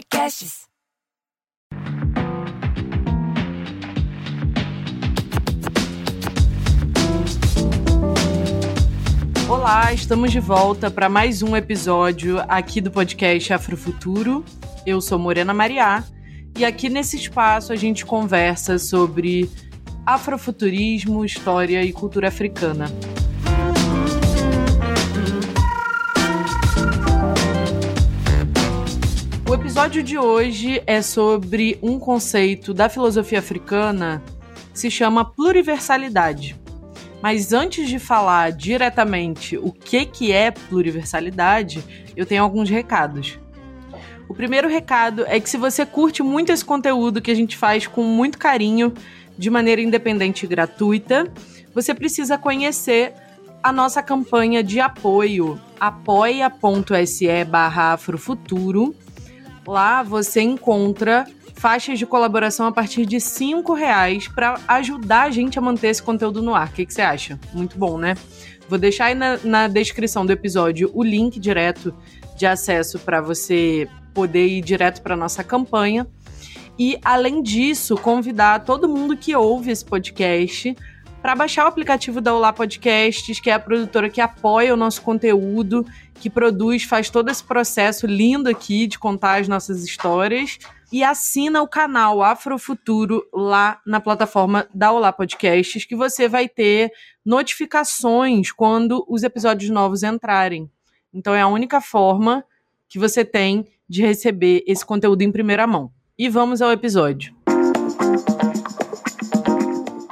Podcasts. 0.00 0.62
Olá, 9.46 9.92
estamos 9.92 10.32
de 10.32 10.40
volta 10.40 10.90
para 10.90 11.10
mais 11.10 11.42
um 11.42 11.54
episódio 11.54 12.38
aqui 12.48 12.80
do 12.80 12.90
podcast 12.90 13.52
Afrofuturo. 13.52 14.42
Eu 14.86 15.02
sou 15.02 15.18
Morena 15.18 15.52
Mariá 15.52 16.02
e 16.56 16.64
aqui 16.64 16.88
nesse 16.88 17.16
espaço 17.16 17.70
a 17.70 17.76
gente 17.76 18.06
conversa 18.06 18.78
sobre 18.78 19.50
afrofuturismo, 20.06 21.26
história 21.26 21.84
e 21.84 21.92
cultura 21.92 22.28
africana. 22.28 22.86
Episódio 29.70 30.02
de 30.02 30.18
hoje 30.18 30.82
é 30.84 31.00
sobre 31.00 31.78
um 31.80 31.96
conceito 31.96 32.74
da 32.74 32.88
filosofia 32.88 33.38
africana 33.38 34.20
que 34.72 34.78
se 34.80 34.90
chama 34.90 35.24
pluriversalidade. 35.24 36.60
Mas 37.22 37.52
antes 37.52 37.88
de 37.88 38.00
falar 38.00 38.50
diretamente 38.50 39.56
o 39.56 39.70
que, 39.70 40.04
que 40.04 40.32
é 40.32 40.50
pluriversalidade, 40.50 41.84
eu 42.16 42.26
tenho 42.26 42.42
alguns 42.42 42.68
recados. 42.68 43.38
O 44.28 44.34
primeiro 44.34 44.68
recado 44.68 45.24
é 45.28 45.38
que 45.38 45.48
se 45.48 45.56
você 45.56 45.86
curte 45.86 46.20
muito 46.20 46.50
esse 46.50 46.64
conteúdo 46.64 47.22
que 47.22 47.30
a 47.30 47.36
gente 47.36 47.56
faz 47.56 47.86
com 47.86 48.02
muito 48.02 48.38
carinho, 48.38 48.92
de 49.38 49.48
maneira 49.50 49.80
independente 49.80 50.46
e 50.46 50.48
gratuita, 50.48 51.32
você 51.72 51.94
precisa 51.94 52.36
conhecer 52.36 53.14
a 53.62 53.70
nossa 53.70 54.02
campanha 54.02 54.64
de 54.64 54.80
apoio 54.80 55.60
apoia.se 55.78 57.44
barra 57.44 57.92
afrofuturo. 57.92 58.96
Lá 59.70 60.02
você 60.02 60.40
encontra 60.40 61.24
faixas 61.54 61.96
de 61.96 62.04
colaboração 62.04 62.66
a 62.66 62.72
partir 62.72 63.06
de 63.06 63.20
cinco 63.20 63.72
reais 63.72 64.26
para 64.26 64.58
ajudar 64.66 65.28
a 65.28 65.30
gente 65.30 65.60
a 65.60 65.62
manter 65.62 65.90
esse 65.90 66.02
conteúdo 66.02 66.42
no 66.42 66.56
ar. 66.56 66.66
O 66.66 66.72
que, 66.72 66.84
que 66.84 66.92
você 66.92 67.02
acha? 67.02 67.38
Muito 67.52 67.78
bom, 67.78 67.96
né? 67.96 68.16
Vou 68.68 68.76
deixar 68.76 69.04
aí 69.04 69.14
na, 69.14 69.38
na 69.44 69.68
descrição 69.68 70.26
do 70.26 70.32
episódio 70.32 70.90
o 70.92 71.04
link 71.04 71.38
direto 71.38 71.94
de 72.36 72.46
acesso 72.46 72.98
para 72.98 73.20
você 73.20 73.86
poder 74.12 74.44
ir 74.48 74.60
direto 74.60 75.02
para 75.02 75.14
nossa 75.14 75.44
campanha. 75.44 76.04
E, 76.76 76.98
além 77.04 77.40
disso, 77.40 77.94
convidar 77.94 78.64
todo 78.64 78.88
mundo 78.88 79.16
que 79.16 79.36
ouve 79.36 79.70
esse 79.70 79.84
podcast 79.84 80.76
para 81.22 81.34
baixar 81.34 81.64
o 81.64 81.68
aplicativo 81.68 82.20
da 82.20 82.34
Olá 82.34 82.52
Podcasts, 82.52 83.40
que 83.40 83.50
é 83.50 83.52
a 83.52 83.60
produtora 83.60 84.08
que 84.08 84.20
apoia 84.20 84.72
o 84.72 84.76
nosso 84.76 85.02
conteúdo, 85.02 85.84
que 86.14 86.30
produz, 86.30 86.84
faz 86.84 87.10
todo 87.10 87.30
esse 87.30 87.44
processo 87.44 88.06
lindo 88.06 88.48
aqui 88.48 88.86
de 88.86 88.98
contar 88.98 89.40
as 89.40 89.48
nossas 89.48 89.84
histórias 89.84 90.58
e 90.92 91.04
assina 91.04 91.62
o 91.62 91.68
canal 91.68 92.22
Afrofuturo 92.22 93.22
lá 93.32 93.80
na 93.86 94.00
plataforma 94.00 94.66
da 94.74 94.92
Olá 94.92 95.12
Podcasts, 95.12 95.84
que 95.84 95.94
você 95.94 96.28
vai 96.28 96.48
ter 96.48 96.90
notificações 97.24 98.50
quando 98.50 99.04
os 99.08 99.22
episódios 99.22 99.70
novos 99.70 100.02
entrarem. 100.02 100.70
Então 101.12 101.34
é 101.34 101.42
a 101.42 101.48
única 101.48 101.80
forma 101.80 102.44
que 102.88 102.98
você 102.98 103.24
tem 103.24 103.66
de 103.88 104.02
receber 104.02 104.64
esse 104.66 104.84
conteúdo 104.84 105.22
em 105.22 105.30
primeira 105.30 105.66
mão. 105.66 105.92
E 106.18 106.28
vamos 106.28 106.60
ao 106.60 106.72
episódio. 106.72 107.34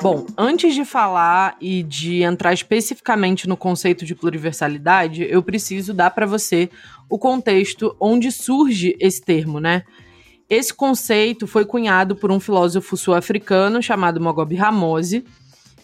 Bom, 0.01 0.27
antes 0.37 0.77
de 0.77 0.85
falar 0.85 1.57
e 1.61 1.83
de 1.83 2.23
entrar 2.23 2.53
especificamente 2.53 3.49
no 3.49 3.57
conceito 3.57 4.05
de 4.05 4.15
pluriversalidade, 4.15 5.27
eu 5.29 5.43
preciso 5.43 5.93
dar 5.93 6.11
para 6.11 6.25
você 6.25 6.71
o 7.11 7.19
contexto 7.19 7.97
onde 7.99 8.31
surge 8.31 8.97
esse 9.01 9.21
termo, 9.21 9.59
né? 9.59 9.83
Esse 10.49 10.73
conceito 10.73 11.49
foi 11.49 11.65
cunhado 11.65 12.15
por 12.15 12.31
um 12.31 12.39
filósofo 12.39 12.97
sul-africano 12.97 13.83
chamado 13.83 14.21
Mogobe 14.21 14.55
Ramose, 14.55 15.25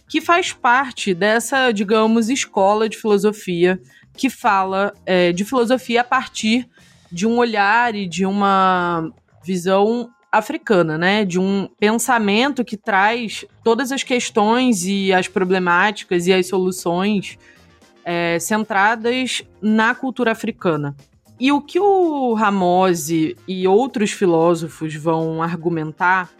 que 0.08 0.20
faz 0.20 0.52
parte 0.52 1.12
dessa, 1.12 1.72
digamos, 1.72 2.28
escola 2.28 2.88
de 2.88 2.96
filosofia 2.96 3.80
que 4.16 4.30
fala 4.30 4.94
é, 5.04 5.32
de 5.32 5.44
filosofia 5.44 6.02
a 6.02 6.04
partir 6.04 6.68
de 7.10 7.26
um 7.26 7.36
olhar 7.36 7.96
e 7.96 8.06
de 8.06 8.24
uma 8.24 9.10
visão 9.44 10.08
africana, 10.38 10.98
né? 10.98 11.24
De 11.24 11.38
um 11.38 11.68
pensamento 11.78 12.64
que 12.64 12.76
traz 12.76 13.44
todas 13.62 13.92
as 13.92 14.02
questões 14.02 14.84
e 14.84 15.12
as 15.12 15.28
problemáticas 15.28 16.26
e 16.26 16.32
as 16.32 16.46
soluções 16.46 17.38
é, 18.04 18.38
centradas 18.38 19.42
na 19.62 19.94
cultura 19.94 20.32
africana. 20.32 20.94
E 21.38 21.50
o 21.50 21.60
que 21.60 21.80
o 21.80 22.34
Ramose 22.34 23.36
e 23.46 23.66
outros 23.66 24.12
filósofos 24.12 24.94
vão 24.94 25.42
argumentar 25.42 26.30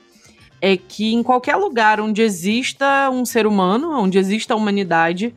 é 0.61 0.76
que 0.76 1.12
em 1.12 1.22
qualquer 1.22 1.56
lugar 1.56 2.00
onde 2.00 2.22
exista 2.22 3.11
um 3.11 3.25
ser 3.25 3.47
humano, 3.47 3.99
onde 3.99 4.19
exista 4.19 4.55
a 4.55 4.56
humanidade, 4.56 5.34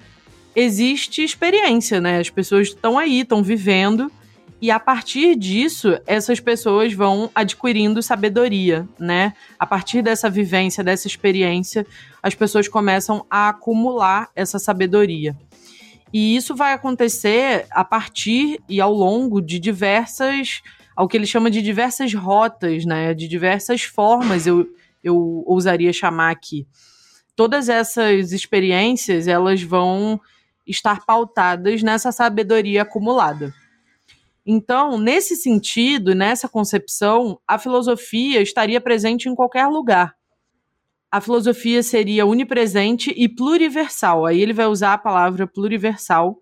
existe 0.56 1.24
experiência, 1.24 2.00
né? 2.00 2.19
As 2.19 2.29
pessoas 2.29 2.69
estão 2.69 2.97
aí, 2.97 3.22
estão 3.22 3.44
vivendo, 3.44 4.12
e 4.59 4.72
a 4.72 4.79
partir 4.79 5.35
disso, 5.35 6.00
essas 6.07 6.40
pessoas 6.40 6.91
vão 6.91 7.29
adquirindo 7.35 8.01
sabedoria, 8.01 8.88
né? 9.00 9.34
A 9.59 9.68
partir 9.68 10.01
dessa 10.01 10.29
vivência, 10.29 10.84
dessa 10.84 11.06
experiência, 11.06 11.85
as 12.23 12.34
pessoas 12.34 12.68
começam 12.68 13.23
a 13.29 13.50
acumular 13.50 14.29
essa 14.35 14.57
sabedoria. 14.57 15.38
E 16.12 16.35
isso 16.35 16.56
vai 16.56 16.73
acontecer 16.73 17.68
a 17.69 17.84
partir 17.84 18.59
e 18.68 18.81
ao 18.81 18.91
longo 18.91 19.41
de 19.41 19.59
diversas, 19.59 20.63
ao 20.95 21.07
que 21.07 21.16
ele 21.16 21.28
chama 21.28 21.51
de 21.51 21.62
diversas 21.62 22.12
rotas, 22.16 22.84
né? 22.84 23.13
De 23.13 23.28
diversas 23.28 23.84
formas, 23.84 24.47
eu, 24.47 24.68
eu 25.03 25.44
ousaria 25.45 25.94
chamar 25.94 26.31
aqui. 26.31 26.66
Todas 27.35 27.69
essas 27.69 28.31
experiências, 28.31 29.28
elas 29.28 29.62
vão 29.62 30.19
estar 30.66 31.06
pautadas 31.06 31.84
nessa 31.84 32.12
sabedoria 32.12 32.81
acumulada. 32.81 33.53
Então, 34.47 34.97
nesse 34.97 35.35
sentido, 35.35 36.16
nessa 36.16 36.47
concepção, 36.47 37.40
a 37.46 37.59
filosofia 37.59 38.41
estaria 38.41 38.80
presente 38.80 39.28
em 39.28 39.35
qualquer 39.35 39.68
lugar 39.68 40.18
a 41.12 41.22
filosofia 41.22 41.81
seria 41.81 42.25
unipresente 42.25 43.13
e 43.16 43.30
pluriversal. 43.30 44.25
Aí 44.25 44.41
ele 44.41 44.53
vai 44.53 44.68
usar 44.68 44.94
a 44.94 44.97
palavra 44.97 45.47
pluriversal 45.47 46.38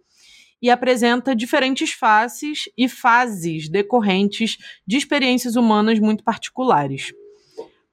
e 0.62 0.70
apresenta 0.70 1.36
diferentes 1.36 1.92
faces 1.92 2.64
e 2.78 2.90
fases 2.90 3.70
decorrentes 3.70 4.58
de 4.86 4.98
experiências 4.98 5.56
humanas 5.56 6.00
muito 6.00 6.24
particulares. 6.24 7.14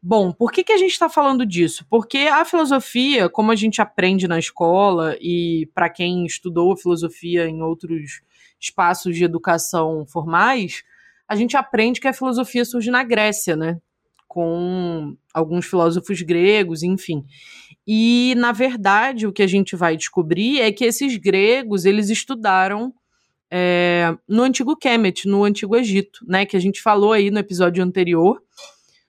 Bom, 0.03 0.33
por 0.33 0.51
que, 0.51 0.65
que 0.65 0.73
a 0.73 0.79
gente 0.79 0.93
está 0.93 1.09
falando 1.09 1.47
disso? 1.47 1.87
Porque 1.89 2.19
a 2.19 2.45
filosofia, 2.45 3.29
como 3.29 3.53
a 3.53 3.55
gente 3.55 3.81
aprende 3.81 4.27
na 4.27 4.39
escola, 4.39 5.17
e 5.21 5.69
para 5.75 5.89
quem 5.89 6.25
estudou 6.27 6.77
filosofia 6.77 7.47
em 7.47 7.63
outros 7.63 8.21
espaços 8.63 9.17
de 9.17 9.25
educação 9.25 10.07
formais, 10.07 10.83
a 11.29 11.37
gente 11.37 11.57
aprende 11.57 12.01
que 12.01 12.09
a 12.09 12.13
filosofia 12.13 12.65
surge 12.65 12.91
na 12.91 13.03
Grécia, 13.03 13.57
né? 13.57 13.79
com 14.33 15.15
alguns 15.35 15.67
filósofos 15.67 16.23
gregos, 16.23 16.83
enfim. 16.83 17.23
E, 17.87 18.35
na 18.39 18.51
verdade, 18.51 19.27
o 19.27 19.33
que 19.33 19.43
a 19.43 19.47
gente 19.47 19.77
vai 19.77 19.95
descobrir 19.95 20.59
é 20.59 20.73
que 20.73 20.87
esses 20.87 21.19
gregos, 21.19 21.85
eles 21.85 22.09
estudaram 22.09 22.95
é, 23.51 24.17
no 24.27 24.43
antigo 24.43 24.75
Kemet, 24.75 25.29
no 25.29 25.45
antigo 25.45 25.77
Egito, 25.77 26.25
né, 26.27 26.47
que 26.47 26.57
a 26.57 26.61
gente 26.61 26.81
falou 26.81 27.13
aí 27.13 27.31
no 27.31 27.39
episódio 27.39 27.85
anterior 27.85 28.43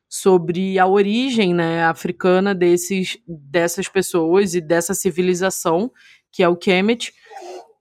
sobre 0.10 0.78
a 0.78 0.86
origem 0.86 1.54
né, 1.54 1.86
africana 1.86 2.54
desses, 2.54 3.18
dessas 3.26 3.88
pessoas 3.88 4.54
e 4.54 4.60
dessa 4.60 4.94
civilização, 4.94 5.90
que 6.30 6.44
é 6.44 6.50
o 6.50 6.58
Kemet. 6.58 7.14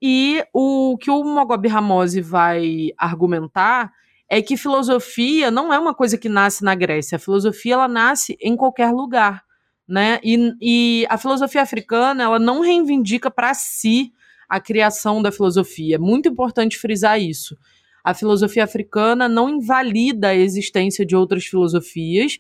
E 0.04 0.44
o 0.52 0.98
que 0.98 1.12
o 1.12 1.22
Mogobe 1.22 1.68
Ramose 1.68 2.20
vai 2.20 2.90
argumentar 2.98 3.92
é 4.28 4.42
que 4.42 4.56
filosofia 4.56 5.48
não 5.48 5.72
é 5.72 5.78
uma 5.78 5.94
coisa 5.94 6.18
que 6.18 6.28
nasce 6.28 6.64
na 6.64 6.74
Grécia. 6.74 7.14
A 7.14 7.20
filosofia 7.20 7.74
ela 7.74 7.86
nasce 7.86 8.36
em 8.40 8.56
qualquer 8.56 8.90
lugar, 8.90 9.44
né? 9.86 10.18
E, 10.24 10.54
e 10.60 11.06
a 11.08 11.16
filosofia 11.16 11.62
africana 11.62 12.24
ela 12.24 12.40
não 12.40 12.62
reivindica 12.62 13.30
para 13.30 13.54
si 13.54 14.12
a 14.48 14.58
criação 14.58 15.22
da 15.22 15.30
filosofia. 15.30 15.94
É 15.94 15.98
muito 15.98 16.28
importante 16.28 16.78
frisar 16.78 17.20
isso. 17.20 17.56
A 18.02 18.12
filosofia 18.12 18.64
africana 18.64 19.28
não 19.28 19.48
invalida 19.48 20.28
a 20.28 20.34
existência 20.34 21.06
de 21.06 21.14
outras 21.14 21.44
filosofias 21.44 22.38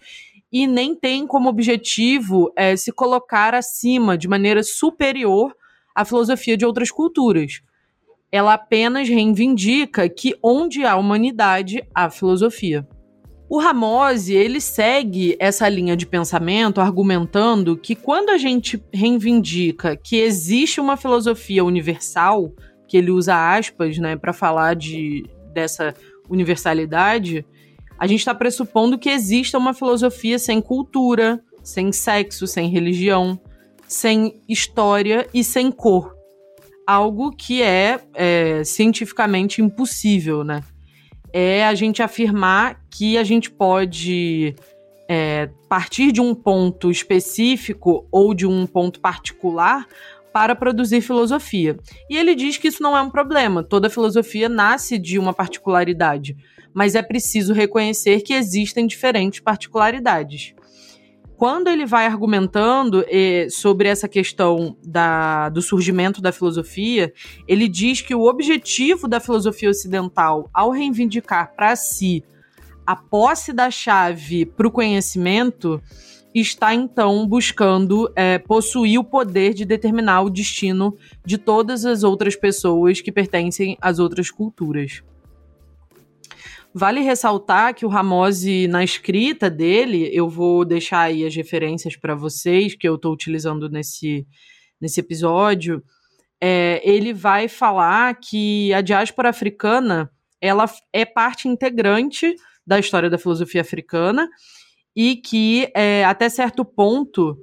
e 0.50 0.66
nem 0.66 0.96
tem 0.96 1.28
como 1.28 1.48
objetivo 1.48 2.52
é, 2.56 2.74
se 2.74 2.90
colocar 2.90 3.54
acima, 3.54 4.18
de 4.18 4.26
maneira 4.26 4.64
superior, 4.64 5.54
à 5.94 6.04
filosofia 6.04 6.56
de 6.56 6.64
outras 6.64 6.90
culturas 6.90 7.62
ela 8.32 8.54
apenas 8.54 9.10
reivindica 9.10 10.08
que 10.08 10.34
onde 10.42 10.86
há 10.86 10.96
humanidade, 10.96 11.86
há 11.94 12.08
filosofia. 12.08 12.88
O 13.46 13.58
Ramose, 13.58 14.34
ele 14.34 14.58
segue 14.58 15.36
essa 15.38 15.68
linha 15.68 15.94
de 15.94 16.06
pensamento 16.06 16.80
argumentando 16.80 17.76
que 17.76 17.94
quando 17.94 18.30
a 18.30 18.38
gente 18.38 18.82
reivindica 18.90 19.94
que 19.94 20.16
existe 20.16 20.80
uma 20.80 20.96
filosofia 20.96 21.62
universal, 21.62 22.50
que 22.88 22.96
ele 22.96 23.10
usa 23.10 23.54
aspas, 23.54 23.98
né, 23.98 24.16
para 24.16 24.32
falar 24.32 24.74
de 24.74 25.26
dessa 25.52 25.92
universalidade, 26.30 27.44
a 27.98 28.06
gente 28.06 28.20
está 28.20 28.34
pressupondo 28.34 28.98
que 28.98 29.10
exista 29.10 29.58
uma 29.58 29.74
filosofia 29.74 30.38
sem 30.38 30.62
cultura, 30.62 31.38
sem 31.62 31.92
sexo, 31.92 32.46
sem 32.46 32.70
religião, 32.70 33.38
sem 33.92 34.40
história 34.48 35.28
e 35.34 35.44
sem 35.44 35.70
cor. 35.70 36.16
Algo 36.86 37.30
que 37.30 37.62
é, 37.62 38.00
é 38.14 38.64
cientificamente 38.64 39.60
impossível, 39.60 40.42
né? 40.42 40.64
É 41.32 41.64
a 41.66 41.74
gente 41.74 42.02
afirmar 42.02 42.80
que 42.90 43.18
a 43.18 43.24
gente 43.24 43.50
pode 43.50 44.54
é, 45.08 45.50
partir 45.68 46.10
de 46.10 46.20
um 46.20 46.34
ponto 46.34 46.90
específico 46.90 48.06
ou 48.10 48.32
de 48.32 48.46
um 48.46 48.66
ponto 48.66 48.98
particular 48.98 49.86
para 50.32 50.54
produzir 50.54 51.02
filosofia. 51.02 51.78
E 52.08 52.16
ele 52.16 52.34
diz 52.34 52.56
que 52.56 52.68
isso 52.68 52.82
não 52.82 52.96
é 52.96 53.02
um 53.02 53.10
problema, 53.10 53.62
toda 53.62 53.90
filosofia 53.90 54.48
nasce 54.48 54.98
de 54.98 55.18
uma 55.18 55.34
particularidade, 55.34 56.34
mas 56.72 56.94
é 56.94 57.02
preciso 57.02 57.52
reconhecer 57.52 58.22
que 58.22 58.32
existem 58.32 58.86
diferentes 58.86 59.40
particularidades. 59.40 60.54
Quando 61.42 61.66
ele 61.66 61.84
vai 61.84 62.06
argumentando 62.06 63.04
eh, 63.08 63.48
sobre 63.50 63.88
essa 63.88 64.06
questão 64.06 64.76
da, 64.80 65.48
do 65.48 65.60
surgimento 65.60 66.22
da 66.22 66.30
filosofia, 66.30 67.12
ele 67.48 67.66
diz 67.66 68.00
que 68.00 68.14
o 68.14 68.26
objetivo 68.26 69.08
da 69.08 69.18
filosofia 69.18 69.68
ocidental, 69.68 70.48
ao 70.54 70.70
reivindicar 70.70 71.52
para 71.56 71.74
si 71.74 72.22
a 72.86 72.94
posse 72.94 73.52
da 73.52 73.72
chave 73.72 74.46
para 74.46 74.68
o 74.68 74.70
conhecimento 74.70 75.82
está 76.32 76.76
então 76.76 77.26
buscando 77.26 78.08
é, 78.14 78.38
possuir 78.38 79.00
o 79.00 79.04
poder 79.04 79.52
de 79.52 79.64
determinar 79.64 80.22
o 80.22 80.30
destino 80.30 80.96
de 81.26 81.38
todas 81.38 81.84
as 81.84 82.04
outras 82.04 82.36
pessoas 82.36 83.00
que 83.00 83.10
pertencem 83.10 83.76
às 83.80 83.98
outras 83.98 84.30
culturas. 84.30 85.02
Vale 86.74 87.00
ressaltar 87.00 87.74
que 87.74 87.84
o 87.84 87.88
Ramose, 87.88 88.66
na 88.66 88.82
escrita 88.82 89.50
dele, 89.50 90.08
eu 90.12 90.28
vou 90.28 90.64
deixar 90.64 91.00
aí 91.00 91.26
as 91.26 91.34
referências 91.34 91.96
para 91.96 92.14
vocês 92.14 92.74
que 92.74 92.88
eu 92.88 92.94
estou 92.94 93.12
utilizando 93.12 93.68
nesse, 93.68 94.26
nesse 94.80 95.00
episódio. 95.00 95.82
É, 96.40 96.80
ele 96.82 97.12
vai 97.12 97.46
falar 97.46 98.14
que 98.14 98.72
a 98.72 98.80
diáspora 98.80 99.28
africana 99.28 100.10
ela 100.40 100.64
é 100.92 101.04
parte 101.04 101.46
integrante 101.46 102.34
da 102.66 102.78
história 102.78 103.10
da 103.10 103.18
filosofia 103.18 103.60
africana 103.60 104.28
e 104.96 105.16
que, 105.16 105.70
é, 105.74 106.04
até 106.04 106.28
certo 106.28 106.64
ponto, 106.64 107.36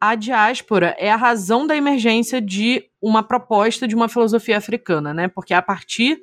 a 0.00 0.14
diáspora 0.14 0.94
é 0.98 1.10
a 1.10 1.16
razão 1.16 1.66
da 1.66 1.76
emergência 1.76 2.40
de 2.40 2.84
uma 3.02 3.22
proposta 3.22 3.86
de 3.88 3.94
uma 3.94 4.08
filosofia 4.08 4.56
africana, 4.56 5.12
né? 5.12 5.28
Porque 5.28 5.52
a 5.52 5.60
partir 5.60 6.20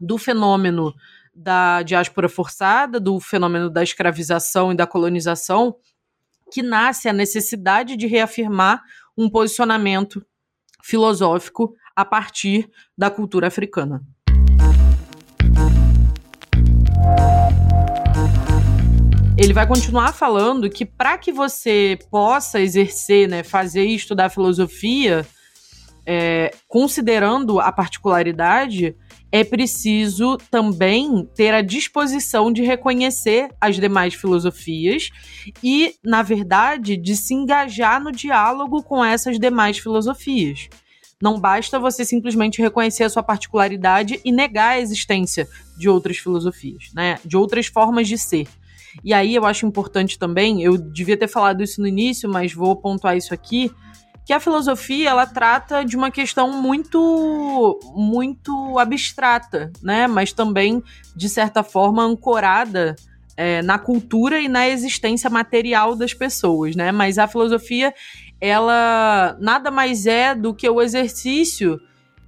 do 0.00 0.18
fenômeno 0.18 0.94
da 1.34 1.82
diáspora 1.82 2.28
forçada, 2.28 3.00
do 3.00 3.18
fenômeno 3.18 3.68
da 3.68 3.82
escravização 3.82 4.72
e 4.72 4.76
da 4.76 4.86
colonização, 4.86 5.76
que 6.52 6.62
nasce 6.62 7.08
a 7.08 7.12
necessidade 7.12 7.96
de 7.96 8.06
reafirmar 8.06 8.82
um 9.16 9.28
posicionamento 9.28 10.24
filosófico 10.82 11.74
a 11.96 12.04
partir 12.04 12.70
da 12.96 13.10
cultura 13.10 13.46
africana. 13.46 14.02
ele 19.36 19.52
vai 19.52 19.66
continuar 19.66 20.12
falando 20.12 20.70
que 20.70 20.86
para 20.86 21.18
que 21.18 21.32
você 21.32 21.98
possa 22.10 22.60
exercer, 22.60 23.28
né, 23.28 23.42
fazer 23.42 23.84
e 23.84 23.94
estudar 23.94 24.30
filosofia, 24.30 25.26
é, 26.06 26.52
considerando 26.68 27.58
a 27.58 27.72
particularidade, 27.72 28.96
é 29.34 29.42
preciso 29.42 30.38
também 30.48 31.28
ter 31.34 31.52
a 31.52 31.60
disposição 31.60 32.52
de 32.52 32.62
reconhecer 32.62 33.48
as 33.60 33.74
demais 33.74 34.14
filosofias 34.14 35.10
e, 35.60 35.96
na 36.04 36.22
verdade, 36.22 36.96
de 36.96 37.16
se 37.16 37.34
engajar 37.34 38.00
no 38.00 38.12
diálogo 38.12 38.80
com 38.80 39.04
essas 39.04 39.36
demais 39.36 39.76
filosofias. 39.76 40.68
Não 41.20 41.40
basta 41.40 41.80
você 41.80 42.04
simplesmente 42.04 42.62
reconhecer 42.62 43.02
a 43.02 43.10
sua 43.10 43.24
particularidade 43.24 44.20
e 44.24 44.30
negar 44.30 44.74
a 44.74 44.80
existência 44.80 45.48
de 45.76 45.88
outras 45.88 46.18
filosofias, 46.18 46.92
né? 46.94 47.18
De 47.24 47.36
outras 47.36 47.66
formas 47.66 48.06
de 48.06 48.16
ser. 48.16 48.46
E 49.02 49.12
aí 49.12 49.34
eu 49.34 49.44
acho 49.44 49.66
importante 49.66 50.16
também, 50.16 50.62
eu 50.62 50.78
devia 50.78 51.16
ter 51.16 51.26
falado 51.26 51.60
isso 51.60 51.80
no 51.80 51.88
início, 51.88 52.28
mas 52.28 52.52
vou 52.52 52.76
pontuar 52.76 53.16
isso 53.16 53.34
aqui, 53.34 53.68
que 54.24 54.32
a 54.32 54.40
filosofia 54.40 55.10
ela 55.10 55.26
trata 55.26 55.84
de 55.84 55.96
uma 55.96 56.10
questão 56.10 56.50
muito 56.50 57.78
muito 57.94 58.78
abstrata, 58.78 59.70
né? 59.82 60.06
Mas 60.06 60.32
também 60.32 60.82
de 61.14 61.28
certa 61.28 61.62
forma 61.62 62.02
ancorada 62.02 62.96
é, 63.36 63.60
na 63.62 63.78
cultura 63.78 64.40
e 64.40 64.48
na 64.48 64.68
existência 64.68 65.28
material 65.28 65.94
das 65.94 66.14
pessoas, 66.14 66.74
né? 66.74 66.90
Mas 66.90 67.18
a 67.18 67.28
filosofia 67.28 67.92
ela 68.40 69.36
nada 69.40 69.70
mais 69.70 70.06
é 70.06 70.34
do 70.34 70.54
que 70.54 70.68
o 70.68 70.80
exercício 70.80 71.80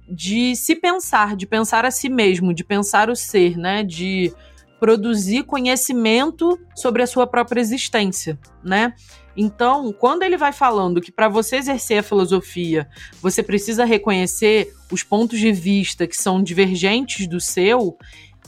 de 0.09 0.55
se 0.55 0.75
pensar, 0.75 1.35
de 1.35 1.45
pensar 1.45 1.83
a 1.85 1.91
si 1.91 2.09
mesmo, 2.09 2.53
de 2.53 2.63
pensar 2.63 3.09
o 3.09 3.15
ser, 3.15 3.57
né? 3.57 3.83
De 3.83 4.31
produzir 4.79 5.43
conhecimento 5.43 6.59
sobre 6.75 7.01
a 7.01 7.07
sua 7.07 7.25
própria 7.25 7.59
existência, 7.59 8.37
né? 8.63 8.93
Então, 9.37 9.93
quando 9.93 10.23
ele 10.23 10.35
vai 10.35 10.51
falando 10.51 10.99
que 10.99 11.11
para 11.11 11.29
você 11.29 11.57
exercer 11.57 11.99
a 11.99 12.03
filosofia, 12.03 12.89
você 13.21 13.43
precisa 13.43 13.85
reconhecer 13.85 14.73
os 14.91 15.03
pontos 15.03 15.39
de 15.39 15.51
vista 15.51 16.07
que 16.07 16.17
são 16.17 16.41
divergentes 16.41 17.27
do 17.27 17.39
seu, 17.39 17.95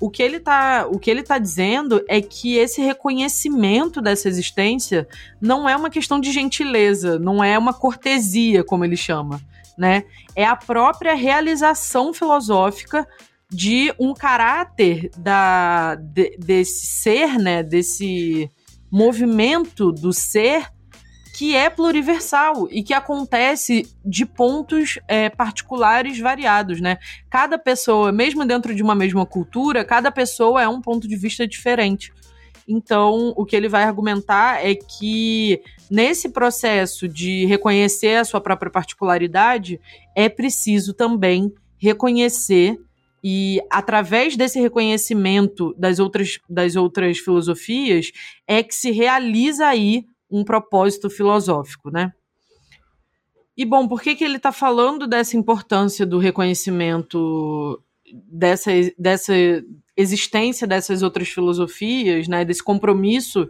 o 0.01 0.09
que 0.09 0.23
ele 0.23 0.39
tá, 0.39 0.87
o 0.89 0.97
que 0.97 1.11
ele 1.11 1.21
tá 1.21 1.37
dizendo 1.37 2.03
é 2.07 2.21
que 2.21 2.55
esse 2.55 2.81
reconhecimento 2.81 4.01
dessa 4.01 4.27
existência 4.27 5.07
não 5.39 5.69
é 5.69 5.75
uma 5.75 5.89
questão 5.91 6.19
de 6.19 6.31
gentileza, 6.31 7.19
não 7.19 7.43
é 7.43 7.57
uma 7.57 7.73
cortesia, 7.73 8.63
como 8.63 8.83
ele 8.83 8.97
chama, 8.97 9.39
né? 9.77 10.05
É 10.35 10.45
a 10.45 10.55
própria 10.55 11.13
realização 11.13 12.13
filosófica 12.13 13.07
de 13.51 13.93
um 13.99 14.13
caráter 14.13 15.11
da, 15.17 15.95
de, 15.95 16.37
desse 16.37 16.85
ser, 16.85 17.37
né, 17.37 17.61
desse 17.63 18.49
movimento 18.91 19.91
do 19.91 20.13
ser 20.13 20.67
que 21.39 21.55
é 21.55 21.69
pluriversal 21.69 22.67
e 22.69 22.83
que 22.83 22.93
acontece 22.93 23.87
de 24.03 24.25
pontos 24.25 24.99
é, 25.07 25.29
particulares 25.29 26.19
variados, 26.19 26.81
né? 26.81 26.97
Cada 27.29 27.57
pessoa, 27.57 28.11
mesmo 28.11 28.45
dentro 28.45 28.75
de 28.75 28.83
uma 28.83 28.93
mesma 28.93 29.25
cultura, 29.25 29.85
cada 29.85 30.11
pessoa 30.11 30.61
é 30.61 30.67
um 30.67 30.81
ponto 30.81 31.07
de 31.07 31.15
vista 31.15 31.47
diferente. 31.47 32.11
Então, 32.67 33.33
o 33.37 33.45
que 33.45 33.55
ele 33.55 33.69
vai 33.69 33.83
argumentar 33.83 34.59
é 34.61 34.75
que 34.75 35.61
nesse 35.89 36.27
processo 36.27 37.07
de 37.07 37.45
reconhecer 37.45 38.17
a 38.17 38.25
sua 38.25 38.41
própria 38.41 38.69
particularidade, 38.69 39.79
é 40.13 40.27
preciso 40.27 40.93
também 40.93 41.53
reconhecer 41.77 42.77
e 43.23 43.61
através 43.69 44.35
desse 44.35 44.59
reconhecimento 44.59 45.73
das 45.77 45.99
outras, 45.99 46.37
das 46.49 46.75
outras 46.75 47.17
filosofias 47.17 48.11
é 48.45 48.61
que 48.61 48.75
se 48.75 48.91
realiza 48.91 49.67
aí 49.67 50.03
um 50.29 50.43
propósito 50.43 51.09
filosófico, 51.09 51.89
né? 51.89 52.13
E 53.57 53.65
bom, 53.65 53.87
por 53.87 54.01
que, 54.01 54.15
que 54.15 54.23
ele 54.23 54.37
está 54.37 54.51
falando 54.51 55.05
dessa 55.05 55.35
importância 55.35 56.05
do 56.05 56.17
reconhecimento 56.17 57.83
dessa, 58.31 58.71
dessa 58.97 59.33
existência 59.97 60.65
dessas 60.65 61.03
outras 61.03 61.27
filosofias, 61.27 62.27
né? 62.27 62.45
Desse 62.45 62.63
compromisso 62.63 63.49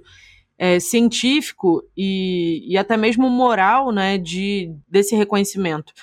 é, 0.58 0.80
científico 0.80 1.84
e, 1.96 2.66
e 2.68 2.78
até 2.78 2.98
mesmo 2.98 3.30
moral, 3.30 3.92
né? 3.92 4.18
De, 4.18 4.74
desse 4.88 5.16
reconhecimento. 5.16 5.94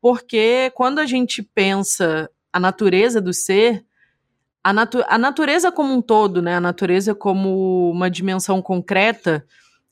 Porque 0.00 0.70
quando 0.74 0.98
a 0.98 1.06
gente 1.06 1.42
pensa 1.42 2.30
a 2.52 2.60
natureza 2.60 3.20
do 3.20 3.32
ser, 3.32 3.82
a, 4.62 4.72
natu 4.72 5.02
a 5.08 5.16
natureza 5.16 5.72
como 5.72 5.94
um 5.94 6.02
todo, 6.02 6.42
né? 6.42 6.56
A 6.56 6.60
natureza 6.60 7.14
como 7.14 7.90
uma 7.90 8.10
dimensão 8.10 8.60
concreta, 8.60 9.46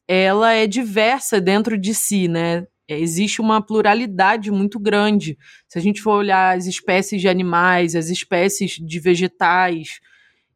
ela 0.06 0.52
é 0.52 0.66
diversa 0.66 1.40
dentro 1.40 1.78
de 1.78 1.94
si, 1.94 2.28
né? 2.28 2.66
É, 2.88 2.98
existe 2.98 3.40
uma 3.40 3.62
pluralidade 3.62 4.50
muito 4.50 4.78
grande. 4.78 5.38
Se 5.68 5.78
a 5.78 5.82
gente 5.82 6.00
for 6.02 6.12
olhar 6.12 6.56
as 6.56 6.66
espécies 6.66 7.20
de 7.20 7.28
animais, 7.28 7.94
as 7.94 8.08
espécies 8.08 8.72
de 8.72 9.00
vegetais, 9.00 10.00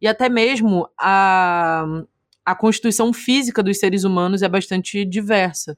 e 0.01 0.07
até 0.07 0.29
mesmo 0.29 0.89
a, 0.99 1.85
a 2.45 2.55
constituição 2.55 3.13
física 3.13 3.63
dos 3.63 3.79
seres 3.79 4.05
humanos 4.05 4.43
é 4.43 4.49
bastante 4.49 5.05
diversa. 5.05 5.77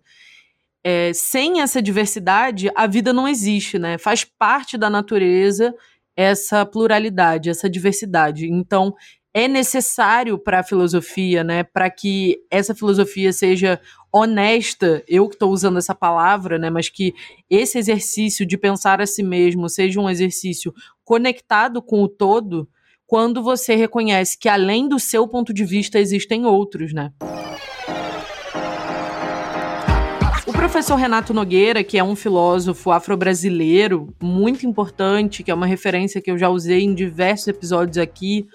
É, 0.82 1.12
sem 1.12 1.60
essa 1.60 1.82
diversidade, 1.82 2.70
a 2.74 2.86
vida 2.86 3.12
não 3.12 3.28
existe, 3.28 3.78
né? 3.78 3.98
Faz 3.98 4.24
parte 4.24 4.78
da 4.78 4.88
natureza 4.88 5.74
essa 6.16 6.66
pluralidade, 6.66 7.48
essa 7.48 7.70
diversidade. 7.70 8.50
Então, 8.50 8.92
é 9.34 9.46
necessário 9.46 10.38
para 10.38 10.60
a 10.60 10.64
filosofia, 10.64 11.44
né, 11.44 11.62
para 11.62 11.90
que 11.90 12.38
essa 12.50 12.74
filosofia 12.74 13.32
seja 13.32 13.80
honesta, 14.12 15.02
eu 15.06 15.28
que 15.28 15.34
estou 15.34 15.52
usando 15.52 15.78
essa 15.78 15.94
palavra, 15.94 16.58
né, 16.58 16.70
mas 16.70 16.88
que 16.88 17.14
esse 17.48 17.78
exercício 17.78 18.46
de 18.46 18.56
pensar 18.56 19.00
a 19.00 19.06
si 19.06 19.22
mesmo 19.22 19.68
seja 19.68 20.00
um 20.00 20.08
exercício 20.08 20.72
conectado 21.04 21.82
com 21.82 22.02
o 22.02 22.08
todo, 22.08 22.68
quando 23.06 23.42
você 23.42 23.74
reconhece 23.74 24.38
que 24.38 24.48
além 24.48 24.88
do 24.88 24.98
seu 24.98 25.26
ponto 25.26 25.52
de 25.52 25.64
vista 25.64 25.98
existem 25.98 26.44
outros, 26.44 26.92
né? 26.92 27.10
O 30.46 30.52
professor 30.52 30.96
Renato 30.96 31.32
Nogueira, 31.32 31.82
que 31.82 31.96
é 31.96 32.04
um 32.04 32.16
filósofo 32.16 32.90
afro-brasileiro 32.90 34.14
muito 34.20 34.66
importante, 34.66 35.42
que 35.42 35.50
é 35.50 35.54
uma 35.54 35.66
referência 35.66 36.20
que 36.20 36.30
eu 36.30 36.36
já 36.36 36.50
usei 36.50 36.82
em 36.82 36.94
diversos 36.94 37.48
episódios 37.48 37.96
aqui, 37.96 38.46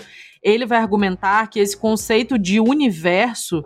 ele 0.43 0.65
vai 0.65 0.79
argumentar 0.79 1.47
que 1.47 1.59
esse 1.59 1.75
conceito 1.75 2.37
de 2.37 2.59
universo 2.59 3.63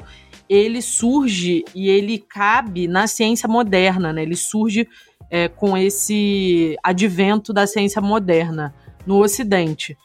ele 0.50 0.82
surge 0.82 1.66
e 1.76 1.90
ele 1.90 2.18
cabe 2.18 2.88
na 2.88 3.08
ciência 3.08 3.50
moderna, 3.50 4.14
né? 4.14 4.22
Ele 4.22 4.36
surge 4.36 4.88
é, 5.30 5.48
com 5.48 5.78
esse 5.78 6.78
advento 6.82 7.52
da 7.52 7.68
ciência 7.68 8.02
moderna 8.02 8.74
no 9.06 9.22
Ocidente 9.22 9.98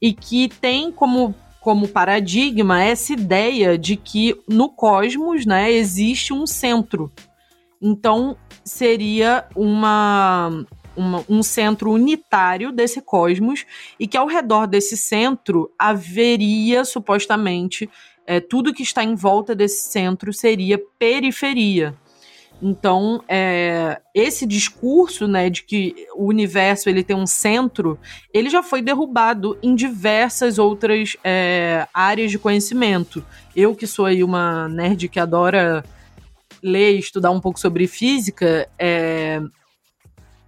e 0.00 0.12
que 0.12 0.48
tem 0.48 0.92
como 0.92 1.34
como 1.60 1.88
paradigma 1.88 2.82
essa 2.82 3.12
ideia 3.12 3.76
de 3.76 3.96
que 3.96 4.34
no 4.48 4.70
cosmos, 4.70 5.44
né, 5.44 5.70
existe 5.70 6.32
um 6.32 6.46
centro. 6.46 7.12
Então 7.82 8.36
seria 8.64 9.44
uma 9.54 10.64
uma, 10.98 11.24
um 11.28 11.42
centro 11.42 11.92
unitário 11.92 12.72
desse 12.72 13.00
cosmos 13.00 13.64
e 13.98 14.06
que 14.06 14.16
ao 14.16 14.26
redor 14.26 14.66
desse 14.66 14.96
centro 14.96 15.70
haveria 15.78 16.84
supostamente 16.84 17.88
é, 18.26 18.40
tudo 18.40 18.74
que 18.74 18.82
está 18.82 19.02
em 19.02 19.14
volta 19.14 19.54
desse 19.54 19.90
centro 19.90 20.32
seria 20.32 20.78
periferia. 20.98 21.94
Então, 22.60 23.22
é, 23.28 24.00
esse 24.12 24.44
discurso, 24.44 25.28
né, 25.28 25.48
de 25.48 25.62
que 25.62 25.94
o 26.14 26.26
universo 26.26 26.90
ele 26.90 27.04
tem 27.04 27.14
um 27.14 27.26
centro, 27.26 27.98
ele 28.34 28.50
já 28.50 28.62
foi 28.62 28.82
derrubado 28.82 29.56
em 29.62 29.76
diversas 29.76 30.58
outras 30.58 31.16
é, 31.22 31.86
áreas 31.94 32.32
de 32.32 32.38
conhecimento. 32.38 33.24
Eu 33.54 33.76
que 33.76 33.86
sou 33.86 34.04
aí 34.06 34.24
uma 34.24 34.68
nerd 34.68 35.08
que 35.08 35.20
adora 35.20 35.84
ler 36.60 36.96
e 36.96 36.98
estudar 36.98 37.30
um 37.30 37.40
pouco 37.40 37.60
sobre 37.60 37.86
física, 37.86 38.68
é, 38.76 39.40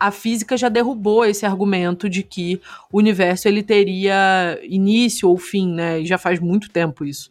a 0.00 0.10
física 0.10 0.56
já 0.56 0.70
derrubou 0.70 1.26
esse 1.26 1.44
argumento 1.44 2.08
de 2.08 2.22
que 2.22 2.58
o 2.90 2.96
universo 2.96 3.46
ele 3.46 3.62
teria 3.62 4.58
início 4.62 5.28
ou 5.28 5.36
fim, 5.36 5.70
né? 5.74 6.00
E 6.00 6.06
já 6.06 6.16
faz 6.16 6.40
muito 6.40 6.70
tempo 6.70 7.04
isso. 7.04 7.30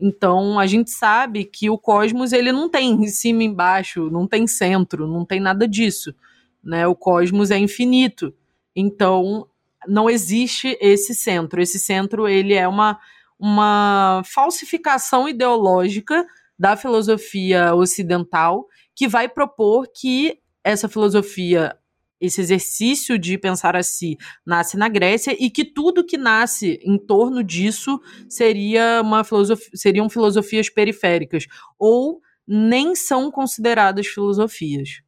Então 0.00 0.56
a 0.56 0.66
gente 0.66 0.90
sabe 0.92 1.44
que 1.44 1.68
o 1.68 1.76
cosmos 1.76 2.32
ele 2.32 2.52
não 2.52 2.68
tem 2.68 2.92
em 2.92 3.08
cima 3.08 3.42
e 3.42 3.46
embaixo, 3.46 4.08
não 4.08 4.24
tem 4.24 4.46
centro, 4.46 5.08
não 5.08 5.24
tem 5.24 5.40
nada 5.40 5.66
disso, 5.66 6.14
né? 6.62 6.86
O 6.86 6.94
cosmos 6.94 7.50
é 7.50 7.58
infinito. 7.58 8.32
Então 8.74 9.48
não 9.88 10.08
existe 10.08 10.78
esse 10.80 11.12
centro. 11.12 11.60
Esse 11.60 11.80
centro 11.80 12.28
ele 12.28 12.54
é 12.54 12.68
uma 12.68 12.98
uma 13.38 14.22
falsificação 14.24 15.28
ideológica 15.28 16.24
da 16.58 16.74
filosofia 16.74 17.74
ocidental 17.74 18.66
que 18.94 19.06
vai 19.06 19.28
propor 19.28 19.88
que 19.94 20.38
essa 20.64 20.88
filosofia 20.88 21.76
esse 22.20 22.40
exercício 22.40 23.18
de 23.18 23.36
pensar 23.36 23.76
assim 23.76 24.16
nasce 24.44 24.76
na 24.76 24.88
Grécia 24.88 25.36
e 25.38 25.50
que 25.50 25.64
tudo 25.64 26.04
que 26.04 26.16
nasce 26.16 26.80
em 26.82 26.98
torno 26.98 27.42
disso 27.42 28.00
seria 28.28 29.00
uma 29.02 29.22
filosofia, 29.22 29.70
seriam 29.74 30.08
filosofias 30.08 30.70
periféricas 30.70 31.46
ou 31.78 32.20
nem 32.46 32.94
são 32.94 33.30
consideradas 33.30 34.06
filosofias. 34.06 35.00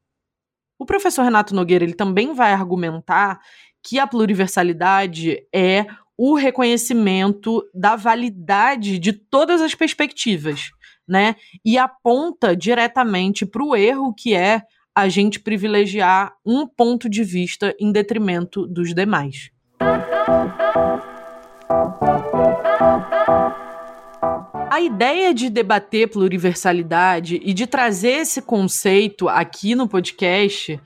O 0.78 0.84
professor 0.84 1.22
Renato 1.22 1.54
Nogueira 1.54 1.84
ele 1.84 1.94
também 1.94 2.32
vai 2.34 2.52
argumentar 2.52 3.40
que 3.82 3.98
a 3.98 4.06
pluriversalidade 4.06 5.38
é 5.52 5.86
o 6.16 6.34
reconhecimento 6.34 7.62
da 7.72 7.94
validade 7.94 8.98
de 8.98 9.12
todas 9.12 9.60
as 9.60 9.74
perspectivas, 9.74 10.70
né? 11.06 11.36
E 11.64 11.78
aponta 11.78 12.56
diretamente 12.56 13.46
para 13.46 13.62
o 13.62 13.74
erro 13.74 14.12
que 14.12 14.34
é 14.34 14.62
a 14.98 15.08
gente 15.08 15.38
privilegiar 15.38 16.34
um 16.44 16.66
ponto 16.66 17.08
de 17.08 17.22
vista 17.22 17.72
em 17.78 17.92
detrimento 17.92 18.66
dos 18.66 18.92
demais. 18.92 19.48
A 24.68 24.80
ideia 24.80 25.32
de 25.32 25.48
debater 25.50 26.08
pluriversalidade 26.08 27.40
e 27.44 27.54
de 27.54 27.64
trazer 27.68 28.22
esse 28.22 28.42
conceito 28.42 29.28
aqui 29.28 29.76
no 29.76 29.88
podcast 29.88 30.80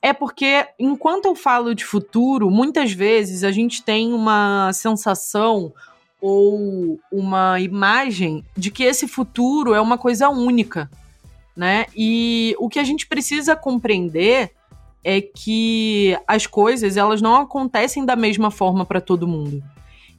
é 0.00 0.14
porque, 0.14 0.66
enquanto 0.78 1.26
eu 1.26 1.34
falo 1.34 1.74
de 1.74 1.84
futuro, 1.84 2.50
muitas 2.50 2.92
vezes 2.92 3.44
a 3.44 3.52
gente 3.52 3.82
tem 3.82 4.14
uma 4.14 4.72
sensação 4.72 5.74
ou 6.22 6.98
uma 7.12 7.60
imagem 7.60 8.42
de 8.56 8.70
que 8.70 8.82
esse 8.82 9.06
futuro 9.06 9.74
é 9.74 9.80
uma 9.80 9.98
coisa 9.98 10.30
única 10.30 10.88
né? 11.58 11.86
E 11.94 12.54
o 12.60 12.68
que 12.68 12.78
a 12.78 12.84
gente 12.84 13.04
precisa 13.04 13.56
compreender 13.56 14.52
é 15.02 15.20
que 15.20 16.16
as 16.24 16.46
coisas 16.46 16.96
elas 16.96 17.20
não 17.20 17.34
acontecem 17.34 18.06
da 18.06 18.14
mesma 18.14 18.48
forma 18.48 18.86
para 18.86 19.00
todo 19.00 19.26
mundo. 19.26 19.60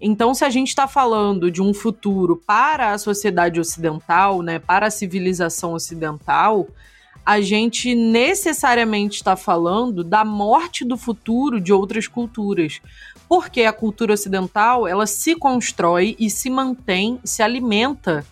Então, 0.02 0.34
se 0.34 0.44
a 0.44 0.50
gente 0.50 0.68
está 0.68 0.86
falando 0.86 1.50
de 1.50 1.62
um 1.62 1.74
futuro 1.74 2.36
para 2.36 2.92
a 2.92 2.98
sociedade 2.98 3.58
ocidental, 3.58 4.42
né, 4.42 4.60
para 4.60 4.88
a 4.88 4.92
civilização 4.92 5.74
ocidental, 5.74 6.68
a 7.26 7.40
gente 7.40 7.96
necessariamente 7.96 9.16
está 9.16 9.38
falando 9.38 10.04
da 10.04 10.26
morte 10.26 10.84
do 10.84 10.98
futuro 10.98 11.62
de 11.62 11.72
outras 11.72 12.06
culturas. 12.06 12.82
Porque 13.30 13.62
a 13.64 13.72
cultura 13.72 14.14
ocidental, 14.14 14.86
ela 14.86 15.08
se 15.08 15.36
constrói 15.36 16.18
e 16.20 16.30
se 16.30 16.50
mantém, 16.50 17.18
se 17.24 17.42
alimenta 17.42 18.26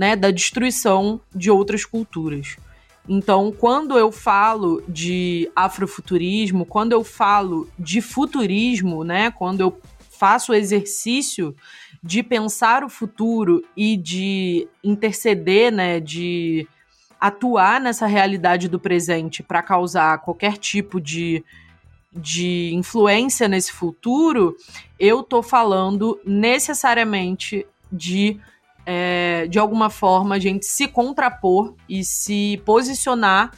né, 0.00 0.16
da 0.16 0.30
destruição 0.30 1.20
de 1.34 1.50
outras 1.50 1.84
culturas. 1.84 2.56
Então, 3.06 3.52
quando 3.52 3.98
eu 3.98 4.10
falo 4.10 4.82
de 4.88 5.50
afrofuturismo, 5.54 6.64
quando 6.64 6.92
eu 6.92 7.04
falo 7.04 7.68
de 7.78 8.00
futurismo, 8.00 9.04
né, 9.04 9.30
quando 9.30 9.60
eu 9.60 9.78
faço 10.18 10.52
o 10.52 10.54
exercício 10.54 11.54
de 12.02 12.22
pensar 12.22 12.82
o 12.82 12.88
futuro 12.88 13.62
e 13.76 13.94
de 13.94 14.66
interceder, 14.82 15.70
né, 15.70 16.00
de 16.00 16.66
atuar 17.20 17.78
nessa 17.78 18.06
realidade 18.06 18.70
do 18.70 18.80
presente 18.80 19.42
para 19.42 19.62
causar 19.62 20.16
qualquer 20.20 20.56
tipo 20.56 20.98
de, 20.98 21.44
de 22.10 22.70
influência 22.72 23.46
nesse 23.46 23.70
futuro, 23.70 24.56
eu 24.98 25.22
tô 25.22 25.42
falando 25.42 26.18
necessariamente 26.24 27.66
de 27.92 28.40
é, 28.92 29.46
de 29.46 29.56
alguma 29.56 29.88
forma, 29.88 30.34
a 30.34 30.38
gente 30.40 30.66
se 30.66 30.88
contrapor 30.88 31.76
e 31.88 32.02
se 32.02 32.60
posicionar 32.66 33.52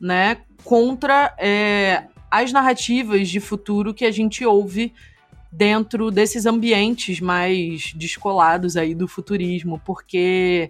né, 0.00 0.42
contra 0.62 1.34
é, 1.40 2.04
as 2.30 2.52
narrativas 2.52 3.28
de 3.28 3.40
futuro 3.40 3.92
que 3.92 4.04
a 4.04 4.12
gente 4.12 4.46
ouve 4.46 4.94
dentro 5.50 6.08
desses 6.08 6.46
ambientes 6.46 7.18
mais 7.18 7.92
descolados 7.96 8.76
aí 8.76 8.94
do 8.94 9.08
futurismo, 9.08 9.82
porque 9.84 10.68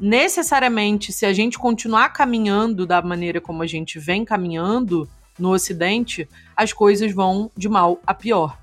necessariamente 0.00 1.12
se 1.12 1.26
a 1.26 1.32
gente 1.34 1.58
continuar 1.58 2.08
caminhando 2.14 2.86
da 2.86 3.02
maneira 3.02 3.38
como 3.38 3.62
a 3.62 3.66
gente 3.66 3.98
vem 3.98 4.24
caminhando 4.24 5.06
no 5.38 5.50
ocidente, 5.50 6.26
as 6.56 6.72
coisas 6.72 7.12
vão 7.12 7.50
de 7.54 7.68
mal 7.68 8.00
a 8.06 8.14
pior. 8.14 8.56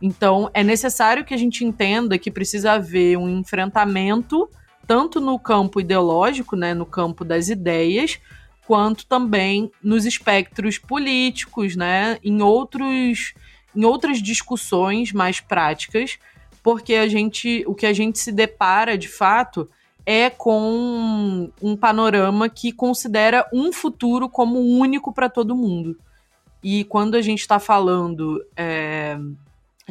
Então, 0.00 0.50
é 0.54 0.64
necessário 0.64 1.24
que 1.24 1.34
a 1.34 1.36
gente 1.36 1.64
entenda 1.64 2.18
que 2.18 2.30
precisa 2.30 2.72
haver 2.72 3.18
um 3.18 3.28
enfrentamento, 3.28 4.48
tanto 4.86 5.20
no 5.20 5.38
campo 5.38 5.80
ideológico, 5.80 6.56
né, 6.56 6.72
no 6.72 6.86
campo 6.86 7.24
das 7.24 7.48
ideias, 7.48 8.18
quanto 8.66 9.06
também 9.06 9.70
nos 9.82 10.06
espectros 10.06 10.78
políticos, 10.78 11.76
né, 11.76 12.18
em, 12.24 12.40
outros, 12.40 13.34
em 13.76 13.84
outras 13.84 14.22
discussões 14.22 15.12
mais 15.12 15.40
práticas, 15.40 16.18
porque 16.62 16.94
a 16.94 17.08
gente, 17.08 17.64
o 17.66 17.74
que 17.74 17.86
a 17.86 17.92
gente 17.92 18.18
se 18.18 18.32
depara 18.32 18.96
de 18.96 19.08
fato 19.08 19.68
é 20.06 20.30
com 20.30 21.50
um 21.60 21.76
panorama 21.76 22.48
que 22.48 22.72
considera 22.72 23.46
um 23.52 23.72
futuro 23.72 24.28
como 24.28 24.58
único 24.58 25.12
para 25.12 25.28
todo 25.28 25.54
mundo. 25.54 25.98
E 26.62 26.84
quando 26.84 27.14
a 27.14 27.22
gente 27.22 27.40
está 27.40 27.58
falando 27.58 28.44
é, 28.56 29.18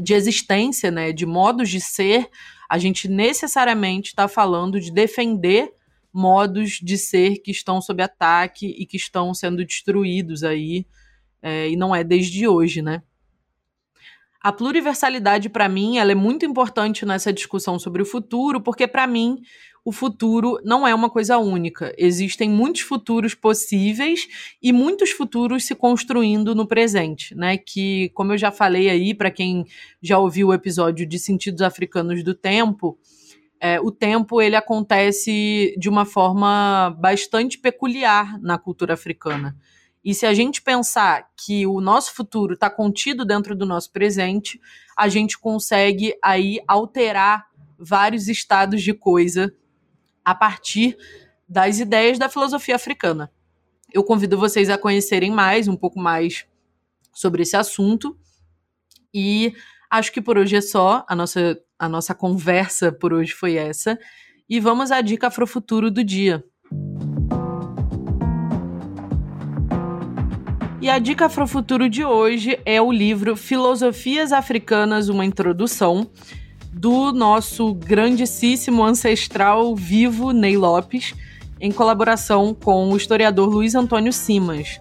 de 0.01 0.13
existência, 0.13 0.89
né, 0.91 1.11
de 1.11 1.25
modos 1.25 1.69
de 1.69 1.81
ser, 1.81 2.29
a 2.69 2.77
gente 2.77 3.07
necessariamente 3.07 4.09
está 4.09 4.27
falando 4.27 4.79
de 4.79 4.91
defender 4.91 5.71
modos 6.13 6.79
de 6.81 6.97
ser 6.97 7.37
que 7.37 7.51
estão 7.51 7.81
sob 7.81 8.01
ataque 8.01 8.67
e 8.77 8.85
que 8.85 8.97
estão 8.97 9.33
sendo 9.33 9.63
destruídos 9.65 10.43
aí, 10.43 10.85
é, 11.41 11.69
e 11.69 11.75
não 11.75 11.95
é 11.95 12.03
desde 12.03 12.47
hoje, 12.47 12.81
né? 12.81 13.01
A 14.41 14.53
pluriversalidade, 14.53 15.49
para 15.49 15.67
mim, 15.67 15.97
ela 15.97 16.13
é 16.13 16.15
muito 16.15 16.45
importante 16.45 17.05
nessa 17.05 17.33
discussão 17.33 17.77
sobre 17.77 18.01
o 18.01 18.05
futuro, 18.05 18.61
porque, 18.61 18.87
para 18.87 19.05
mim, 19.05 19.41
o 19.83 19.91
futuro 19.91 20.59
não 20.63 20.87
é 20.87 20.95
uma 20.95 21.09
coisa 21.09 21.37
única. 21.37 21.93
Existem 21.97 22.49
muitos 22.49 22.81
futuros 22.81 23.33
possíveis 23.33 24.27
e 24.61 24.71
muitos 24.71 25.11
futuros 25.11 25.65
se 25.65 25.75
construindo 25.75 26.55
no 26.55 26.65
presente, 26.65 27.35
né? 27.35 27.57
Que, 27.57 28.09
como 28.13 28.31
eu 28.31 28.37
já 28.37 28.49
falei 28.49 28.89
aí, 28.89 29.13
para 29.13 29.29
quem 29.29 29.65
já 30.01 30.17
ouviu 30.17 30.49
o 30.49 30.53
episódio 30.53 31.05
de 31.05 31.19
Sentidos 31.19 31.61
Africanos 31.61 32.23
do 32.23 32.33
Tempo, 32.33 32.97
é, 33.59 33.77
o 33.81 33.91
tempo 33.91 34.41
ele 34.41 34.55
acontece 34.55 35.75
de 35.77 35.89
uma 35.89 36.05
forma 36.05 36.95
bastante 36.97 37.57
peculiar 37.57 38.39
na 38.41 38.57
cultura 38.57 38.93
africana. 38.93 39.57
E 40.03 40.13
se 40.13 40.25
a 40.25 40.33
gente 40.33 40.61
pensar 40.61 41.29
que 41.35 41.67
o 41.67 41.81
nosso 41.81 42.13
futuro 42.13 42.53
está 42.53 42.69
contido 42.69 43.25
dentro 43.25 43.55
do 43.55 43.65
nosso 43.65 43.91
presente, 43.91 44.59
a 44.97 45.09
gente 45.09 45.37
consegue 45.37 46.13
aí 46.23 46.59
alterar 46.67 47.47
vários 47.77 48.27
estados 48.27 48.81
de 48.81 48.93
coisa 48.93 49.53
a 50.23 50.33
partir 50.33 50.97
das 51.47 51.79
ideias 51.79 52.17
da 52.17 52.29
filosofia 52.29 52.75
africana. 52.75 53.31
Eu 53.91 54.03
convido 54.03 54.37
vocês 54.37 54.69
a 54.69 54.77
conhecerem 54.77 55.31
mais, 55.31 55.67
um 55.67 55.75
pouco 55.75 55.99
mais 55.99 56.45
sobre 57.11 57.41
esse 57.41 57.57
assunto. 57.57 58.17
E 59.13 59.53
acho 59.89 60.11
que 60.11 60.21
por 60.21 60.37
hoje 60.37 60.55
é 60.55 60.61
só. 60.61 61.03
A 61.09 61.15
nossa, 61.15 61.59
a 61.77 61.89
nossa 61.89 62.13
conversa 62.13 62.91
por 62.91 63.11
hoje 63.11 63.33
foi 63.33 63.55
essa. 63.55 63.97
E 64.47 64.59
vamos 64.59 64.91
à 64.91 65.01
dica 65.01 65.27
Afrofuturo 65.27 65.89
do 65.89 66.03
dia. 66.03 66.43
E 70.81 70.89
a 70.89 70.97
dica 70.97 71.25
Afrofuturo 71.25 71.89
de 71.89 72.05
hoje 72.05 72.57
é 72.65 72.81
o 72.81 72.89
livro 72.89 73.35
Filosofias 73.35 74.31
Africanas, 74.31 75.09
uma 75.09 75.25
introdução, 75.25 76.07
do 76.71 77.11
nosso 77.11 77.73
grandíssimo 77.73 78.85
ancestral 78.85 79.75
vivo 79.75 80.31
Ney 80.31 80.55
Lopes, 80.55 81.13
em 81.59 81.69
colaboração 81.69 82.53
com 82.53 82.89
o 82.89 82.95
historiador 82.95 83.49
Luiz 83.49 83.75
Antônio 83.75 84.13
Simas. 84.13 84.79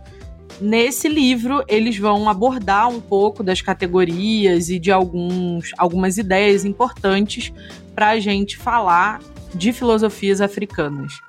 Nesse 0.61 1.09
livro, 1.09 1.65
eles 1.67 1.99
vão 1.99 2.29
abordar 2.29 2.89
um 2.89 3.01
pouco 3.01 3.43
das 3.43 3.61
categorias 3.61 4.69
e 4.69 4.79
de 4.79 4.93
alguns, 4.93 5.73
algumas 5.77 6.17
ideias 6.17 6.65
importantes 6.65 7.53
para 7.93 8.11
a 8.11 8.21
gente 8.21 8.57
falar 8.57 9.21
de 9.53 9.73
filosofias 9.73 10.41
africanas. 10.41 11.21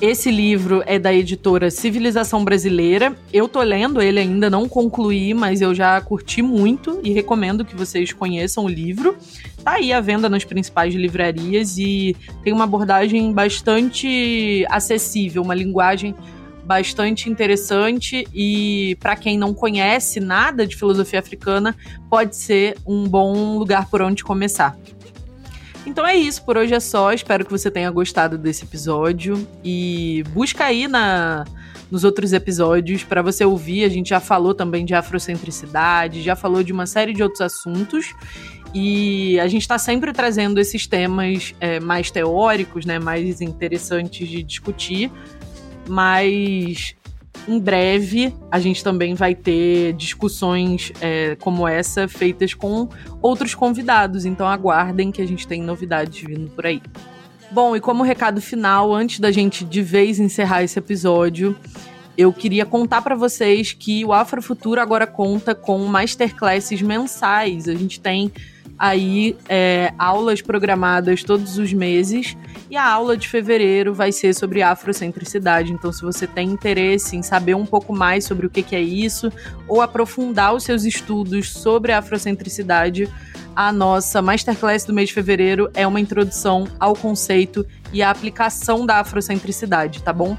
Esse 0.00 0.30
livro 0.30 0.82
é 0.84 0.98
da 0.98 1.12
editora 1.12 1.70
Civilização 1.70 2.44
Brasileira. 2.44 3.16
Eu 3.32 3.48
tô 3.48 3.62
lendo 3.62 4.02
ele 4.02 4.20
ainda, 4.20 4.50
não 4.50 4.68
concluí, 4.68 5.32
mas 5.32 5.62
eu 5.62 5.74
já 5.74 5.98
curti 6.02 6.42
muito 6.42 7.00
e 7.02 7.12
recomendo 7.14 7.64
que 7.64 7.74
vocês 7.74 8.12
conheçam 8.12 8.66
o 8.66 8.68
livro. 8.68 9.16
Tá 9.64 9.72
aí 9.72 9.94
à 9.94 10.00
venda 10.00 10.28
nas 10.28 10.44
principais 10.44 10.94
livrarias 10.94 11.78
e 11.78 12.14
tem 12.44 12.52
uma 12.52 12.64
abordagem 12.64 13.32
bastante 13.32 14.66
acessível, 14.68 15.42
uma 15.42 15.54
linguagem 15.54 16.14
bastante 16.62 17.30
interessante 17.30 18.26
e 18.34 18.96
para 19.00 19.16
quem 19.16 19.38
não 19.38 19.54
conhece 19.54 20.20
nada 20.20 20.66
de 20.66 20.76
filosofia 20.76 21.20
africana, 21.20 21.74
pode 22.10 22.36
ser 22.36 22.76
um 22.86 23.08
bom 23.08 23.56
lugar 23.56 23.88
por 23.88 24.02
onde 24.02 24.22
começar. 24.22 24.76
Então 25.86 26.04
é 26.04 26.16
isso, 26.16 26.44
por 26.44 26.56
hoje 26.56 26.74
é 26.74 26.80
só. 26.80 27.12
Espero 27.12 27.44
que 27.44 27.50
você 27.50 27.70
tenha 27.70 27.90
gostado 27.90 28.36
desse 28.36 28.64
episódio 28.64 29.46
e 29.64 30.24
busca 30.34 30.64
aí 30.64 30.88
na 30.88 31.44
nos 31.88 32.02
outros 32.02 32.32
episódios 32.32 33.04
para 33.04 33.22
você 33.22 33.44
ouvir. 33.44 33.84
A 33.84 33.88
gente 33.88 34.10
já 34.10 34.18
falou 34.18 34.52
também 34.52 34.84
de 34.84 34.92
afrocentricidade, 34.92 36.20
já 36.20 36.34
falou 36.34 36.62
de 36.62 36.72
uma 36.72 36.84
série 36.84 37.12
de 37.12 37.22
outros 37.22 37.40
assuntos. 37.40 38.12
E 38.74 39.38
a 39.40 39.46
gente 39.46 39.62
está 39.62 39.78
sempre 39.78 40.12
trazendo 40.12 40.58
esses 40.58 40.86
temas 40.86 41.54
é, 41.60 41.78
mais 41.78 42.10
teóricos, 42.10 42.84
né, 42.84 42.98
mais 42.98 43.40
interessantes 43.40 44.28
de 44.28 44.42
discutir. 44.42 45.10
Mas 45.88 46.96
em 47.48 47.58
breve 47.58 48.34
a 48.50 48.58
gente 48.58 48.82
também 48.82 49.14
vai 49.14 49.34
ter 49.34 49.92
discussões 49.94 50.92
é, 51.00 51.36
como 51.36 51.66
essa 51.66 52.08
feitas 52.08 52.54
com 52.54 52.88
outros 53.22 53.54
convidados, 53.54 54.24
então 54.24 54.46
aguardem 54.46 55.10
que 55.10 55.22
a 55.22 55.26
gente 55.26 55.46
tem 55.46 55.62
novidades 55.62 56.20
vindo 56.22 56.50
por 56.50 56.66
aí. 56.66 56.82
Bom, 57.50 57.76
e 57.76 57.80
como 57.80 58.02
recado 58.02 58.40
final, 58.40 58.92
antes 58.92 59.20
da 59.20 59.30
gente 59.30 59.64
de 59.64 59.80
vez 59.80 60.18
encerrar 60.18 60.62
esse 60.64 60.78
episódio, 60.78 61.56
eu 62.18 62.32
queria 62.32 62.64
contar 62.64 63.02
para 63.02 63.14
vocês 63.14 63.72
que 63.72 64.04
o 64.04 64.12
Afrofuturo 64.12 64.80
agora 64.80 65.06
conta 65.06 65.54
com 65.54 65.78
masterclasses 65.86 66.80
mensais. 66.82 67.68
A 67.68 67.74
gente 67.74 68.00
tem 68.00 68.32
aí 68.78 69.36
é, 69.48 69.92
aulas 69.98 70.42
programadas 70.42 71.22
todos 71.22 71.58
os 71.58 71.72
meses 71.72 72.36
e 72.70 72.76
a 72.76 72.86
aula 72.86 73.16
de 73.16 73.28
fevereiro 73.28 73.94
vai 73.94 74.12
ser 74.12 74.34
sobre 74.34 74.62
afrocentricidade. 74.62 75.72
Então, 75.72 75.92
se 75.92 76.02
você 76.02 76.26
tem 76.26 76.50
interesse 76.50 77.16
em 77.16 77.22
saber 77.22 77.54
um 77.54 77.66
pouco 77.66 77.94
mais 77.94 78.24
sobre 78.24 78.46
o 78.46 78.50
que, 78.50 78.62
que 78.62 78.76
é 78.76 78.80
isso 78.80 79.32
ou 79.68 79.80
aprofundar 79.80 80.54
os 80.54 80.64
seus 80.64 80.84
estudos 80.84 81.52
sobre 81.52 81.92
afrocentricidade, 81.92 83.08
a 83.54 83.72
nossa 83.72 84.20
masterclass 84.20 84.84
do 84.84 84.92
mês 84.92 85.08
de 85.08 85.14
fevereiro 85.14 85.70
é 85.74 85.86
uma 85.86 86.00
introdução 86.00 86.66
ao 86.78 86.94
conceito 86.94 87.66
e 87.92 88.02
à 88.02 88.10
aplicação 88.10 88.84
da 88.84 89.00
afrocentricidade, 89.00 90.02
tá 90.02 90.12
bom? 90.12 90.36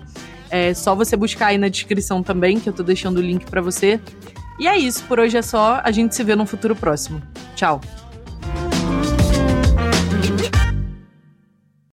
É 0.50 0.74
só 0.74 0.96
você 0.96 1.18
buscar 1.18 1.48
aí 1.48 1.58
na 1.58 1.68
descrição 1.68 2.22
também, 2.22 2.60
que 2.60 2.70
eu 2.70 2.74
tô 2.74 2.84
deixando 2.84 3.18
o 3.18 3.22
link 3.22 3.46
para 3.46 3.62
você. 3.62 4.00
E 4.60 4.68
é 4.68 4.78
isso, 4.78 5.04
por 5.06 5.20
hoje 5.20 5.38
é 5.38 5.42
só. 5.42 5.82
A 5.84 5.92
gente 5.92 6.16
se 6.16 6.24
vê 6.24 6.36
no 6.36 6.46
futuro 6.46 6.76
próximo. 6.76 7.22
Tchau. 7.56 7.82